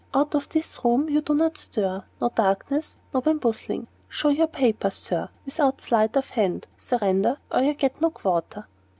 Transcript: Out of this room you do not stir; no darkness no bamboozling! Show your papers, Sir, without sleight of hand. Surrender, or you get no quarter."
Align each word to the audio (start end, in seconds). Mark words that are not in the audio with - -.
Out 0.15 0.33
of 0.33 0.49
this 0.49 0.83
room 0.83 1.09
you 1.09 1.21
do 1.21 1.35
not 1.35 1.59
stir; 1.59 2.03
no 2.19 2.29
darkness 2.33 2.97
no 3.13 3.21
bamboozling! 3.21 3.85
Show 4.09 4.29
your 4.29 4.47
papers, 4.47 4.95
Sir, 4.95 5.29
without 5.45 5.79
sleight 5.79 6.17
of 6.17 6.31
hand. 6.31 6.65
Surrender, 6.75 7.37
or 7.51 7.59
you 7.61 7.75
get 7.75 8.01
no 8.01 8.09
quarter." 8.09 8.65